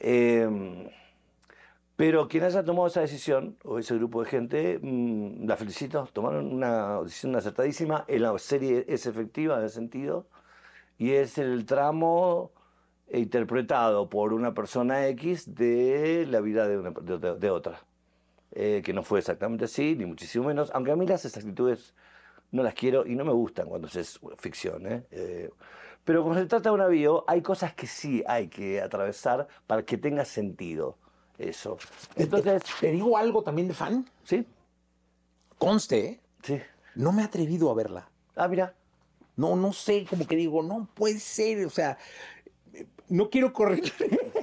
Eh, 0.00 0.90
pero 1.96 2.26
quien 2.28 2.42
haya 2.44 2.64
tomado 2.64 2.88
esa 2.88 3.02
decisión, 3.02 3.56
o 3.62 3.78
ese 3.78 3.94
grupo 3.94 4.24
de 4.24 4.28
gente, 4.30 4.78
mm, 4.82 5.46
la 5.46 5.56
felicito, 5.56 6.08
tomaron 6.12 6.52
una 6.52 7.00
decisión 7.02 7.36
acertadísima. 7.36 8.04
La 8.08 8.36
serie 8.38 8.84
es 8.88 9.06
efectiva 9.06 9.58
en 9.58 9.64
ese 9.66 9.76
sentido, 9.76 10.26
y 10.98 11.12
es 11.12 11.38
el 11.38 11.66
tramo 11.66 12.52
interpretado 13.12 14.08
por 14.08 14.32
una 14.32 14.54
persona 14.54 15.06
X 15.08 15.54
de 15.54 16.26
la 16.28 16.40
vida 16.40 16.66
de, 16.66 16.78
una- 16.78 16.90
de 16.90 17.36
de 17.38 17.50
otra. 17.50 17.80
Eh, 18.52 18.82
que 18.84 18.92
no 18.92 19.02
fue 19.02 19.18
exactamente 19.18 19.64
así, 19.64 19.96
ni 19.96 20.06
muchísimo 20.06 20.46
menos, 20.46 20.70
aunque 20.74 20.92
a 20.92 20.96
mí 20.96 21.06
las 21.06 21.24
exactitudes 21.24 21.92
no 22.52 22.62
las 22.62 22.74
quiero 22.74 23.04
y 23.04 23.16
no 23.16 23.24
me 23.24 23.32
gustan 23.32 23.68
cuando 23.68 23.88
es 23.88 24.20
ficción. 24.38 24.86
¿eh? 24.86 25.04
Eh, 25.10 25.50
pero 26.04 26.22
cuando 26.22 26.40
se 26.40 26.46
trata 26.46 26.68
de 26.68 26.74
un 26.74 26.80
avión, 26.80 27.22
hay 27.26 27.42
cosas 27.42 27.74
que 27.74 27.88
sí 27.88 28.22
hay 28.28 28.46
que 28.46 28.80
atravesar 28.80 29.48
para 29.66 29.82
que 29.82 29.98
tenga 29.98 30.24
sentido 30.24 30.96
eso. 31.36 31.78
Entonces, 32.14 32.62
¿Te 32.80 32.92
digo 32.92 33.18
algo 33.18 33.42
también 33.42 33.66
de 33.66 33.74
fan? 33.74 34.08
¿sí? 34.22 34.46
Conste, 35.58 36.06
¿eh? 36.06 36.20
Sí. 36.42 36.60
no 36.94 37.12
me 37.12 37.22
he 37.22 37.24
atrevido 37.24 37.70
a 37.70 37.74
verla. 37.74 38.08
Ah, 38.36 38.46
mira. 38.46 38.74
No, 39.36 39.56
no 39.56 39.72
sé, 39.72 40.06
como 40.08 40.28
que 40.28 40.36
digo, 40.36 40.62
no 40.62 40.88
puede 40.94 41.18
ser, 41.18 41.66
o 41.66 41.70
sea, 41.70 41.98
no 43.08 43.30
quiero 43.30 43.52
correr, 43.52 43.82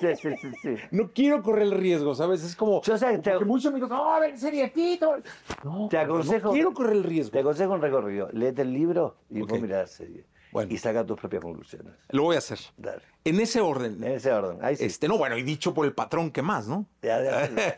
Sí, 0.02 0.08
sí, 0.20 0.30
sí, 0.42 0.52
sí. 0.64 0.76
no 0.92 1.12
quiero 1.14 1.44
correr 1.44 1.64
el 1.64 1.72
riesgo, 1.72 2.16
¿sabes? 2.16 2.44
Es 2.44 2.56
como, 2.56 2.82
Yo 2.82 2.98
sé, 2.98 3.20
te, 3.20 3.32
porque 3.32 3.46
muchos 3.46 3.72
amigos, 3.72 3.90
no, 3.90 4.14
a 4.14 4.20
ver, 4.20 4.38
serietito. 4.38 5.18
No, 5.64 5.88
Te 5.90 5.98
aconsejo- 6.00 6.46
no 6.46 6.52
quiero 6.54 6.74
correr 6.74 6.94
el 6.98 7.04
riesgo. 7.04 7.32
te 7.32 7.40
aconsejo 7.40 7.74
un 7.74 7.82
recorrido. 7.82 8.30
Léete 8.34 8.64
el 8.64 8.74
libro 8.74 9.18
y 9.30 9.36
después 9.40 9.60
Ok. 9.60 9.68
mira 9.68 9.80
la 9.82 9.88
serie. 9.88 10.26
Bueno. 10.52 10.74
Y 10.74 10.78
saca 10.80 11.06
tus 11.06 11.18
propias 11.20 11.44
conclusiones. 11.44 11.94
Lo 12.10 12.24
voy 12.24 12.36
a 12.36 12.40
hacer. 12.40 12.60
Dale. 12.78 13.02
En 13.24 13.40
ese 13.40 13.62
orden. 13.62 14.04
En 14.04 14.12
ese 14.14 14.34
orden. 14.34 14.58
Ahí 14.64 14.76
sí. 14.76 14.84
Este, 14.86 15.08
no, 15.08 15.18
bueno, 15.18 15.38
y 15.38 15.44
dicho 15.44 15.74
por 15.74 15.86
el 15.86 15.94
patrón, 15.94 16.30
¿qué 16.32 16.42
más, 16.42 16.68
no? 16.68 16.86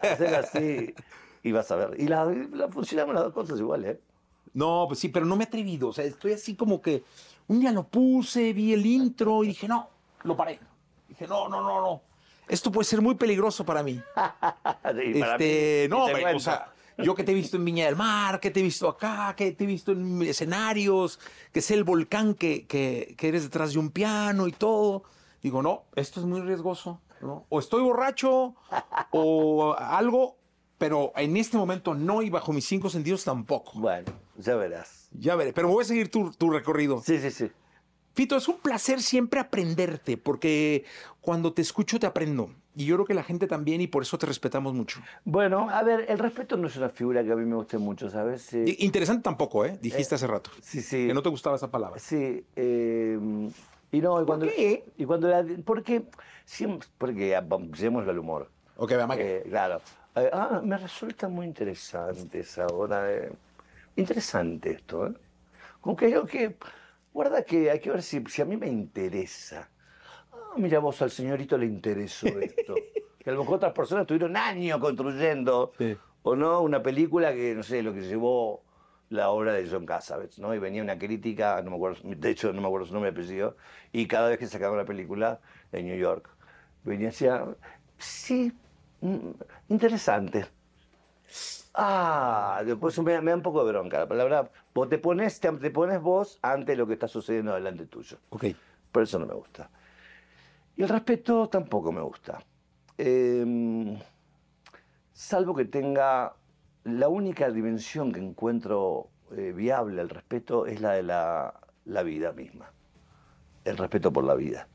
Hacelo 0.02 0.38
así 0.38 0.94
y 1.44 1.52
vas 1.52 1.70
a 1.72 1.76
ver. 1.76 2.00
Y 2.00 2.08
la, 2.08 2.26
la 2.26 2.70
funcionamos 2.70 3.14
las 3.14 3.26
dos 3.26 3.34
cosas 3.34 3.60
igual, 3.60 3.86
¿eh? 3.86 4.00
No, 4.54 4.86
pues 4.88 5.00
sí, 5.00 5.10
pero 5.10 5.26
no 5.26 5.36
me 5.36 5.44
he 5.44 5.48
atrevido. 5.48 5.90
O 5.90 5.94
sea, 5.94 6.06
estoy 6.06 6.34
así 6.34 6.56
como 6.56 6.82
que 6.82 7.04
un 7.48 7.60
día 7.60 7.72
lo 7.72 7.84
puse, 7.88 8.54
vi 8.54 8.74
el 8.74 8.86
intro 8.86 9.44
y 9.44 9.48
dije, 9.48 9.68
no, 9.68 9.90
lo 10.24 10.36
paré. 10.38 10.60
Dije, 11.14 11.28
no, 11.28 11.48
no, 11.48 11.62
no, 11.62 11.80
no. 11.80 12.02
Esto 12.48 12.72
puede 12.72 12.86
ser 12.86 13.02
muy 13.02 13.14
peligroso 13.14 13.64
para 13.64 13.84
mí. 13.84 14.02
Y 15.06 15.20
para 15.20 15.34
este, 15.34 15.88
mí, 15.90 15.96
no, 15.96 16.06
o 16.36 16.40
sea, 16.40 16.74
yo 16.98 17.14
que 17.14 17.24
te 17.24 17.32
he 17.32 17.36
visto 17.36 17.58
en 17.58 17.66
Viña 17.66 17.86
del 17.86 17.96
Mar, 17.96 18.40
que 18.40 18.50
te 18.50 18.62
he 18.62 18.64
visto 18.64 18.90
acá, 18.90 19.36
que 19.38 19.52
te 19.52 19.64
he 19.64 19.68
visto 19.68 19.92
en 19.92 20.24
escenarios, 20.24 21.20
que 21.52 21.62
sé 21.62 21.76
el 21.76 21.84
volcán 21.84 22.34
que, 22.34 22.66
que, 22.66 23.14
que 23.16 23.28
eres 23.28 23.44
detrás 23.44 23.74
de 23.74 23.80
un 23.80 23.92
piano 23.92 24.48
y 24.48 24.52
todo. 24.52 25.04
Digo, 25.44 25.62
no, 25.62 25.84
esto 25.96 26.20
es 26.20 26.26
muy 26.26 26.42
riesgoso. 26.42 27.00
¿no? 27.22 27.46
O 27.50 27.60
estoy 27.60 27.84
borracho 27.84 28.56
o 29.12 29.76
algo, 29.78 30.38
pero 30.80 31.14
en 31.16 31.38
este 31.38 31.58
momento 31.58 31.94
no 31.94 32.24
y 32.24 32.32
bajo 32.32 32.52
mis 32.54 32.66
cinco 32.66 32.90
sentidos 32.90 33.24
tampoco. 33.24 33.74
Bueno, 33.76 34.12
ya 34.38 34.56
verás. 34.56 35.10
Ya 35.12 35.36
veré, 35.36 35.54
pero 35.54 35.68
voy 35.68 35.84
a 35.84 35.86
seguir 35.86 36.10
tu, 36.10 36.32
tu 36.32 36.50
recorrido. 36.50 37.02
Sí, 37.02 37.20
sí, 37.20 37.30
sí. 37.30 37.52
Fito, 38.14 38.38
es 38.38 38.48
un 38.48 38.58
placer 38.58 39.02
siempre 39.02 39.40
aprenderte, 39.40 40.18
porque 40.18 40.86
cuando 41.20 41.54
te 41.54 41.62
escucho 41.62 42.00
te 42.00 42.06
aprendo. 42.06 42.52
Y 42.76 42.86
yo 42.86 42.96
creo 42.96 43.06
que 43.06 43.14
la 43.14 43.24
gente 43.24 43.48
también, 43.48 43.82
y 43.82 43.88
por 43.88 44.04
eso 44.04 44.18
te 44.18 44.26
respetamos 44.26 44.74
mucho. 44.74 45.00
Bueno, 45.26 45.70
a 45.70 45.84
ver, 45.84 46.06
el 46.10 46.18
respeto 46.18 46.58
no 46.58 46.68
es 46.68 46.76
una 46.76 46.90
figura 46.90 47.24
que 47.24 47.32
a 47.32 47.36
mí 47.36 47.46
me 47.46 47.56
guste 47.56 47.78
mucho, 47.78 48.10
¿sabes? 48.10 48.42
Sí, 48.44 48.78
Interesante 48.80 49.24
tampoco, 49.24 49.66
¿eh? 49.66 49.78
Dijiste 49.82 50.16
hace 50.16 50.28
rato. 50.28 50.52
sí. 50.62 50.82
sí. 50.82 51.08
Que 51.08 51.14
no 51.14 51.22
te 51.22 51.30
gustaba 51.30 51.56
esa 51.56 51.70
palabra. 51.70 52.00
Sí, 52.00 52.44
eh, 52.56 53.18
y 53.92 54.02
no, 54.02 54.22
y 54.22 54.26
cuando... 54.26 54.48
qué? 54.48 54.86
Y 54.98 55.06
cuando 55.06 55.28
la... 55.28 55.46
Porque, 55.64 56.04
siempre, 56.46 56.88
porque 56.98 57.40
llevémoslo 57.76 58.12
al 58.12 58.20
humor. 58.20 58.50
Ok, 58.78 58.92
veamos 58.92 59.18
que. 59.18 59.38
Eh, 59.38 59.44
claro. 59.50 59.82
Eh, 60.16 60.30
ah, 60.34 60.62
me 60.64 60.78
resulta 60.78 61.28
muy 61.28 61.46
interesante 61.46 62.40
esa 62.40 62.66
hora. 62.68 63.08
Interesante 63.96 64.72
esto, 64.72 65.08
¿eh? 65.08 65.14
Como 65.82 65.96
que 65.96 66.10
yo 66.10 66.26
que... 66.26 66.56
Guarda 67.14 67.44
que 67.44 67.70
hay 67.70 67.80
que 67.80 67.92
ver 67.92 68.02
si, 68.02 68.24
si 68.28 68.42
a 68.42 68.46
mí 68.46 68.58
me 68.58 68.68
interesa. 68.68 69.70
Ah, 70.32 70.54
mira 70.58 70.80
vos, 70.80 71.02
al 71.02 71.12
señorito 71.12 71.58
le 71.58 71.66
interesó 71.68 72.28
esto. 72.28 72.76
que 73.20 73.30
a 73.30 73.34
lo 73.34 73.40
mejor 73.40 73.56
otras 73.56 73.74
personas 73.74 74.06
tuvieron 74.08 74.36
años 74.36 74.80
construyendo, 74.80 75.72
Sí. 75.78 75.96
o 76.24 76.36
no, 76.36 76.62
una 76.62 76.82
película 76.82 77.34
que, 77.34 77.56
no 77.56 77.64
sé, 77.64 77.82
lo 77.84 77.94
que 77.94 78.02
llevó 78.02 78.64
la 79.10 79.30
obra 79.30 79.54
de 79.54 79.70
John 79.70 79.86
Cassavetes, 79.86 80.40
¿no? 80.40 80.56
Y 80.56 80.60
venía 80.60 80.82
una 80.82 80.98
crítica, 80.98 81.62
no 81.62 81.70
me 81.70 81.76
acuerdo, 81.76 82.00
de 82.04 82.30
hecho 82.32 82.52
no 82.52 82.62
me 82.62 82.68
acuerdo 82.68 82.88
su 82.88 82.94
nombre 82.94 83.12
y 83.12 83.14
apellido, 83.14 83.56
y 83.92 84.08
cada 84.08 84.30
vez 84.30 84.40
que 84.40 84.48
sacaba 84.48 84.74
una 84.74 84.86
película 84.86 85.40
en 85.72 85.86
New 85.86 85.98
York, 85.98 86.30
venía 86.84 87.10
y 87.10 87.12
decía, 87.12 87.46
sí, 88.00 88.52
mm, 89.02 89.30
interesante. 89.70 90.46
Ah, 91.74 92.62
después 92.66 92.98
me, 93.00 93.20
me 93.22 93.32
da 93.32 93.38
un 93.38 93.44
poco 93.44 93.66
de 93.66 93.72
bronca. 93.72 94.00
La 94.00 94.08
palabra, 94.08 94.52
vos 94.74 94.90
te 94.90 95.00
pones, 95.00 95.40
te, 95.40 95.52
te 95.52 95.72
pones 95.72 96.02
vos 96.02 96.38
ante 96.42 96.76
lo 96.76 96.86
que 96.86 96.94
está 96.94 97.08
sucediendo 97.08 97.54
delante 97.56 97.88
tuyo. 97.88 98.18
Ok. 98.30 98.46
Por 98.92 99.04
eso 99.04 99.18
no 99.18 99.26
me 99.26 99.34
gusta. 99.34 99.70
Y 100.76 100.84
el 100.84 100.90
respeto 100.90 101.50
tampoco 101.50 101.92
me 101.92 102.02
gusta. 102.02 102.44
Eh, 102.98 103.98
salvo 105.14 105.56
que 105.56 105.66
tenga 105.66 106.36
la 106.84 107.08
única 107.08 107.50
dimensión 107.50 108.12
que 108.12 108.20
encuentro 108.20 109.10
eh, 109.32 109.52
viable 109.52 110.02
el 110.02 110.10
respeto 110.10 110.68
es 110.68 110.80
la 110.80 110.92
de 110.92 111.04
la, 111.04 111.60
la 111.86 112.04
vida 112.04 112.34
misma. 112.34 112.72
El 113.66 113.78
respeto 113.78 114.14
por 114.14 114.26
la 114.26 114.36
vida. 114.36 114.68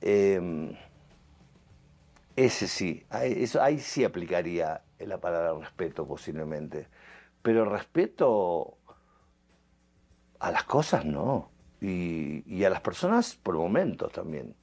Eh, 0.00 0.76
ese 2.36 2.68
sí, 2.68 3.04
ahí, 3.10 3.42
eso, 3.42 3.60
ahí 3.62 3.78
sí 3.78 4.04
aplicaría 4.04 4.82
la 5.06 5.18
palabra 5.18 5.54
respeto 5.54 6.06
posiblemente. 6.06 6.88
Pero 7.42 7.64
respeto 7.64 8.76
a 10.38 10.50
las 10.50 10.64
cosas 10.64 11.04
no. 11.04 11.50
Y, 11.80 12.42
y 12.52 12.64
a 12.64 12.70
las 12.70 12.80
personas 12.80 13.36
por 13.36 13.54
momentos 13.54 14.12
también. 14.12 14.54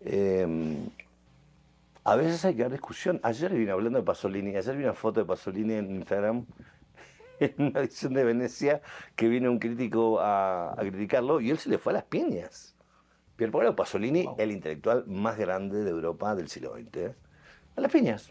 Eh, 0.00 0.46
a 2.04 2.16
veces 2.16 2.44
hay 2.44 2.54
que 2.54 2.62
dar 2.62 2.70
discusión. 2.70 3.20
Ayer 3.22 3.52
vine 3.52 3.70
hablando 3.72 3.98
de 3.98 4.04
Pasolini, 4.04 4.56
ayer 4.56 4.76
vi 4.76 4.84
una 4.84 4.94
foto 4.94 5.20
de 5.20 5.26
Pasolini 5.26 5.74
en 5.74 5.90
Instagram, 5.90 6.46
en 7.40 7.54
una 7.58 7.80
edición 7.80 8.12
de 8.12 8.24
Venecia, 8.24 8.82
que 9.16 9.28
vino 9.28 9.50
un 9.50 9.58
crítico 9.58 10.20
a, 10.20 10.72
a 10.72 10.76
criticarlo 10.76 11.40
y 11.40 11.50
él 11.50 11.58
se 11.58 11.70
le 11.70 11.78
fue 11.78 11.92
a 11.92 11.94
las 11.94 12.04
piñas. 12.04 12.74
Pier 13.36 13.50
Paolo 13.50 13.74
Pasolini, 13.74 14.28
el 14.38 14.52
intelectual 14.52 15.04
más 15.06 15.36
grande 15.36 15.82
de 15.82 15.90
Europa 15.90 16.36
del 16.36 16.48
siglo 16.48 16.74
XX. 16.74 16.96
¿eh? 16.96 17.14
A 17.76 17.80
las 17.80 17.90
piñas. 17.90 18.28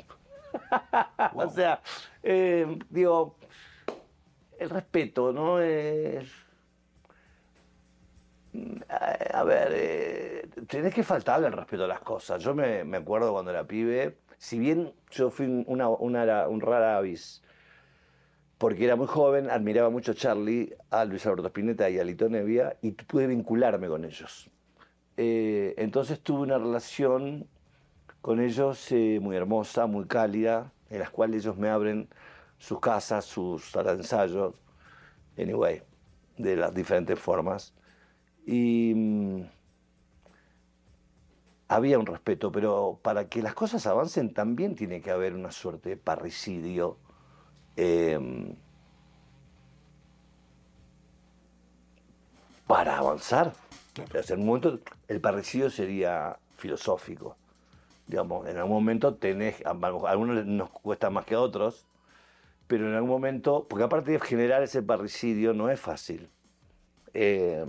o 1.34 1.50
sea, 1.50 1.82
eh, 2.22 2.80
digo, 2.90 3.38
el 4.60 4.70
respeto, 4.70 5.32
¿no? 5.34 5.60
Es- 5.60 6.32
a, 9.34 9.44
ver, 9.44 9.70
eh, 9.74 10.50
tenés 10.68 10.94
que 10.94 11.04
faltarle 11.04 11.48
el 11.48 11.54
respeto 11.54 11.86
a 11.86 11.88
las 11.88 12.02
cosas. 12.02 12.44
Yo 12.44 12.54
me, 12.54 12.84
me 12.84 12.98
acuerdo 12.98 13.32
cuando 13.34 13.52
era 13.52 13.66
pibe, 13.68 14.20
si 14.38 14.60
bien 14.60 14.94
yo 15.10 15.30
fui 15.32 15.46
un- 15.48 15.64
una, 15.68 15.90
una- 15.90 16.48
un 16.48 16.62
rara 16.62 16.98
avis, 16.98 17.44
porque 18.58 18.86
era 18.86 18.96
muy 18.96 19.08
joven, 19.08 19.50
admiraba 19.50 19.90
mucho 19.90 20.12
a 20.12 20.16
Charlie, 20.16 20.76
a 20.90 21.06
Luis 21.06 21.26
Alberto 21.26 21.48
Spinetta 21.48 21.90
y 21.90 22.00
a 22.00 22.04
Lito 22.04 22.30
Nevia, 22.30 22.78
y 22.82 22.92
pude 22.94 23.28
vincularme 23.28 23.88
con 23.88 24.06
ellos. 24.06 24.50
Eh, 25.18 25.76
entonces 25.78 26.22
tuve 26.24 26.44
una 26.44 26.58
relación 26.60 27.50
con 28.24 28.40
ellos 28.40 28.90
eh, 28.94 29.20
muy 29.22 29.36
hermosa, 29.36 29.86
muy 29.86 30.06
cálida, 30.08 30.72
en 30.90 31.00
las 31.00 31.10
cuales 31.10 31.44
ellos 31.44 31.58
me 31.58 31.70
abren 31.70 32.08
sus 32.58 32.80
casas, 32.80 33.26
sus 33.26 33.76
ensayos, 33.76 34.56
anyway, 35.38 35.84
de 36.38 36.56
las 36.56 36.74
diferentes 36.74 37.20
formas. 37.20 37.74
Y 38.46 38.94
mm, 38.96 39.42
había 41.68 42.00
un 42.00 42.06
respeto, 42.06 42.50
pero 42.50 42.98
para 43.04 43.28
que 43.28 43.42
las 43.42 43.54
cosas 43.56 43.86
avancen 43.88 44.34
también 44.34 44.76
tiene 44.76 45.02
que 45.02 45.12
haber 45.12 45.34
una 45.36 45.52
suerte 45.52 45.90
de 45.90 45.98
parricidio. 45.98 46.98
eh, 47.76 48.18
para 52.68 52.98
avanzar. 52.98 53.54
O 54.18 54.24
sea, 54.24 54.36
en 54.36 54.42
un 54.42 54.48
momento 54.48 54.80
el 55.10 55.22
parricidio 55.22 55.70
sería 55.70 56.38
filosófico. 56.58 57.38
Digamos, 58.08 58.48
en 58.48 58.58
algún 58.58 58.74
momento 58.74 59.16
tenés, 59.16 59.66
a 59.66 59.72
algunos 59.72 60.46
nos 60.46 60.70
cuesta 60.70 61.10
más 61.10 61.26
que 61.26 61.36
a 61.36 61.40
otros, 61.40 61.86
pero 62.68 62.88
en 62.88 62.96
algún 62.96 63.10
momento, 63.10 63.66
porque 63.68 63.84
aparte 63.84 64.12
de 64.12 64.20
generar 64.20 64.62
ese 64.64 64.82
parricidio 64.84 65.54
no 65.54 65.70
es 65.70 65.80
fácil. 65.80 66.30
Eh, 67.14 67.66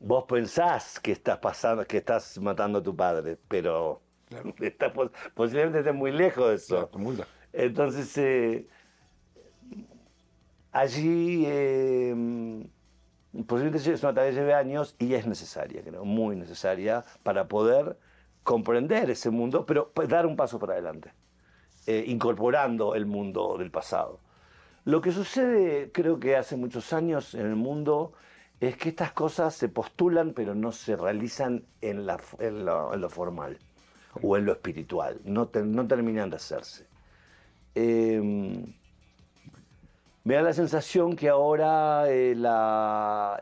vos 0.00 0.24
pensás 0.28 1.00
que 1.00 1.12
estás 1.12 1.38
pasando, 1.38 1.84
que 1.86 1.98
estás 1.98 2.38
matando 2.38 2.78
a 2.78 2.82
tu 2.82 2.94
padre, 2.94 3.38
pero 3.48 4.00
estás 4.60 4.92
pos- 4.92 5.10
posiblemente 5.34 5.78
estés 5.80 5.94
muy 5.94 6.12
lejos 6.12 6.48
de 6.48 6.54
eso. 6.54 6.76
Claro. 6.76 6.90
Entonces, 7.52 8.16
eh, 8.18 8.68
allí 10.72 11.44
eh, 11.46 12.14
posiblemente 13.46 13.90
es 13.92 14.02
una 14.02 14.14
tarea 14.14 14.30
que 14.30 14.36
lleve 14.36 14.54
años 14.54 14.94
y 14.98 15.14
es 15.14 15.26
necesaria, 15.26 15.82
creo, 15.82 16.04
muy 16.04 16.36
necesaria 16.36 17.04
para 17.22 17.48
poder 17.48 17.98
comprender 18.46 19.10
ese 19.10 19.30
mundo, 19.30 19.66
pero 19.66 19.90
pues, 19.92 20.08
dar 20.08 20.24
un 20.24 20.36
paso 20.36 20.60
para 20.60 20.74
adelante, 20.74 21.12
eh, 21.88 22.04
incorporando 22.06 22.94
el 22.94 23.04
mundo 23.04 23.56
del 23.58 23.72
pasado. 23.72 24.20
Lo 24.84 25.00
que 25.00 25.10
sucede, 25.10 25.90
creo 25.90 26.20
que 26.20 26.36
hace 26.36 26.56
muchos 26.56 26.92
años 26.92 27.34
en 27.34 27.44
el 27.44 27.56
mundo, 27.56 28.12
es 28.60 28.76
que 28.76 28.88
estas 28.90 29.10
cosas 29.10 29.52
se 29.56 29.68
postulan, 29.68 30.32
pero 30.32 30.54
no 30.54 30.70
se 30.70 30.94
realizan 30.94 31.64
en, 31.80 32.06
lo, 32.06 33.10
formal 33.10 33.58
o 34.22 34.36
en 34.36 34.44
lo 34.44 34.52
espiritual, 34.52 35.20
no, 35.24 35.48
te- 35.48 35.64
no 35.64 35.84
terminan 35.88 36.30
de 36.30 36.36
hacerse. 36.36 36.86
Eh, 37.74 38.22
me 40.22 40.34
da 40.34 40.42
la 40.42 40.52
sensación 40.52 41.16
que 41.16 41.28
ahora 41.28 42.08
eh, 42.08 42.34
la, 42.36 43.40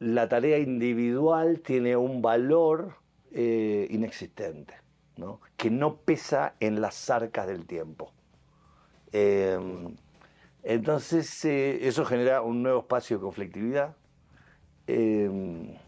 la 0.00 0.28
tarea 0.28 0.58
individual 0.58 1.60
tiene 1.60 1.96
un 1.96 2.20
valor 2.20 3.01
eh, 3.34 3.86
inexistente, 3.90 4.74
¿no? 5.16 5.40
que 5.56 5.70
no 5.70 5.96
pesa 5.96 6.54
en 6.60 6.80
las 6.80 7.10
arcas 7.10 7.46
del 7.46 7.66
tiempo. 7.66 8.12
Eh, 9.12 9.58
entonces, 10.62 11.44
eh, 11.44 11.86
eso 11.88 12.04
genera 12.04 12.40
un 12.42 12.62
nuevo 12.62 12.80
espacio 12.80 13.16
de 13.16 13.22
conflictividad 13.22 13.96
eh, 14.86 15.78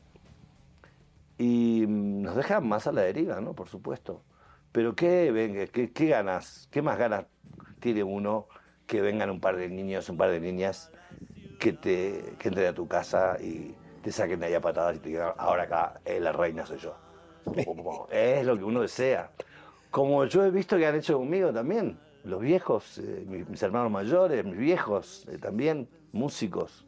y 1.38 1.84
nos 1.86 2.34
deja 2.34 2.60
más 2.60 2.86
a 2.86 2.92
la 2.92 3.02
deriva, 3.02 3.40
¿no? 3.40 3.54
Por 3.54 3.68
supuesto. 3.68 4.22
Pero 4.72 4.94
¿qué, 4.96 5.30
venga, 5.30 5.66
qué, 5.66 6.06
ganas? 6.06 6.68
¿Qué 6.72 6.82
más 6.82 6.98
ganas 6.98 7.26
tiene 7.78 8.02
uno 8.02 8.48
que 8.86 9.00
vengan 9.00 9.30
un 9.30 9.40
par 9.40 9.56
de 9.56 9.68
niños, 9.68 10.08
un 10.08 10.16
par 10.16 10.30
de 10.30 10.40
niñas 10.40 10.90
que, 11.60 11.72
te, 11.72 12.34
entren 12.42 12.66
a 12.66 12.74
tu 12.74 12.88
casa 12.88 13.36
y 13.40 13.74
te 14.02 14.10
saquen 14.10 14.40
de 14.40 14.46
ahí 14.46 14.54
a 14.54 14.60
patadas 14.60 14.96
y 14.96 14.98
te 14.98 15.08
digan, 15.10 15.32
ahora 15.38 15.64
acá 15.64 16.00
eh, 16.04 16.18
la 16.18 16.32
reina 16.32 16.66
soy 16.66 16.78
yo? 16.78 17.03
Es 18.10 18.46
lo 18.46 18.56
que 18.56 18.64
uno 18.64 18.80
desea. 18.80 19.30
Como 19.90 20.24
yo 20.24 20.44
he 20.44 20.50
visto 20.50 20.76
que 20.76 20.86
han 20.86 20.96
hecho 20.96 21.18
conmigo 21.18 21.52
también, 21.52 21.98
los 22.24 22.40
viejos, 22.40 22.98
eh, 22.98 23.24
mis, 23.26 23.48
mis 23.48 23.62
hermanos 23.62 23.90
mayores, 23.90 24.44
mis 24.44 24.56
viejos 24.56 25.26
eh, 25.28 25.38
también, 25.38 25.88
músicos, 26.12 26.86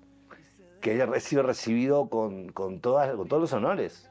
que 0.80 1.00
he 1.02 1.20
sido 1.20 1.42
recibido 1.42 2.08
con, 2.08 2.48
con, 2.50 2.80
todas, 2.80 3.14
con 3.14 3.28
todos 3.28 3.42
los 3.42 3.52
honores, 3.52 4.10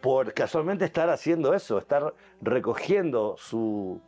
por 0.00 0.34
casualmente 0.34 0.84
estar 0.84 1.08
haciendo 1.10 1.54
eso, 1.54 1.78
estar 1.78 2.12
recogiendo 2.42 3.36
su, 3.38 4.00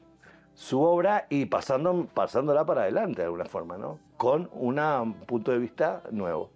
su 0.54 0.82
obra 0.82 1.26
y 1.30 1.46
pasando, 1.46 2.06
pasándola 2.12 2.64
para 2.66 2.82
adelante 2.82 3.22
de 3.22 3.26
alguna 3.26 3.46
forma, 3.46 3.78
¿no? 3.78 3.98
Con 4.16 4.50
una- 4.52 5.00
un 5.02 5.14
punto 5.14 5.52
de 5.52 5.58
vista 5.58 6.02
nuevo. 6.10 6.50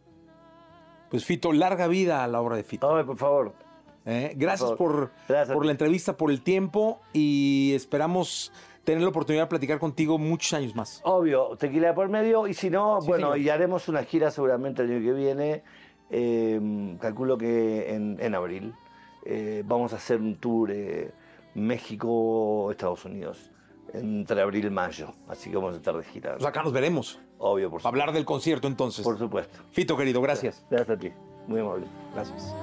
Pues 1.11 1.25
Fito, 1.25 1.53
larga 1.53 1.87
vida 1.87 2.23
a 2.23 2.29
la 2.29 2.41
obra 2.41 2.57
de 2.57 2.63
Fito. 2.65 2.95
Ay, 2.95 3.05
por 3.05 3.17
favor. 3.17 3.53
¿Eh? 4.07 4.33
Gracias 4.37 4.73
Por. 4.73 5.11
Gracias. 5.29 5.55
por 5.55 5.65
la 5.67 5.73
entrevista, 5.73 6.17
por 6.17 6.31
el 6.31 6.43
tiempo 6.43 7.01
y 7.13 7.73
esperamos 7.75 8.53
tener 8.85 9.03
la 9.03 9.09
oportunidad 9.11 9.45
de 9.45 9.49
platicar 9.49 9.79
contigo 9.79 10.19
muchos 10.19 10.53
años 10.55 10.75
más. 10.75 11.01
Obvio, 11.05 11.57
tequila 11.59 11.95
por 11.95 12.09
medio, 12.09 12.47
y 12.47 12.55
si 12.55 12.71
no, 12.71 13.01
Sí, 13.01 13.09
bueno, 13.09 13.33
señor. 13.33 13.39
y 13.47 13.49
haremos 13.51 13.89
una 13.89 14.03
gira 14.05 14.31
seguramente 14.31 14.83
el 14.83 14.91
año 14.91 15.01
que 15.05 15.13
viene, 15.13 15.63
eh, 16.11 16.97
calculo 17.01 17.37
que 17.39 17.95
en, 17.95 18.17
en 18.21 18.35
abril. 18.35 18.75
Eh, 19.27 19.63
vamos 19.67 19.93
a 19.93 19.97
hacer 19.97 20.19
un 20.19 20.37
tour 20.37 20.71
eh, 20.73 21.11
México-Estados 21.55 23.05
Unidos, 23.05 23.51
entre 23.93 24.41
abril 24.41 24.65
y 24.65 24.71
mayo, 24.71 25.13
así 25.29 25.51
que 25.51 25.57
vamos 25.57 25.75
a 25.75 25.77
estar 25.77 25.95
de 25.97 26.05
gira. 26.05 26.37
Acá 26.43 26.63
nos 26.63 26.73
veremos. 26.73 27.21
Obvio, 27.39 27.69
por, 27.71 27.83
Para 27.83 27.83
su- 27.83 27.89
hablar 27.89 28.13
del 28.15 28.25
concierto 28.25 28.67
entonces. 28.67 29.05
por 29.05 29.19
supuesto. 29.19 29.59
Fito, 29.73 29.97
querido, 29.97 30.21
gracias. 30.23 30.65
Gracias 30.71 30.97
a 30.97 30.99
ti, 31.01 31.13
muy 31.47 31.61
amable. 31.61 31.87
Gracias. 32.15 32.55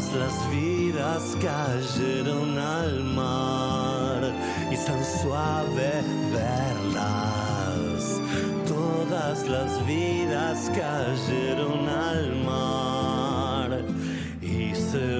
Todas 0.00 0.14
las 0.14 0.50
vidas 0.50 1.36
cayeron 1.42 2.58
al 2.58 3.04
mar 3.04 4.32
y 4.70 4.74
es 4.74 4.84
tan 4.86 5.04
suave 5.04 6.02
verlas. 6.32 8.18
Todas 8.66 9.46
las 9.46 9.86
vidas 9.86 10.70
cayeron 10.70 11.86
al 11.86 12.34
mar 12.46 13.84
y 14.40 14.74
se 14.74 15.18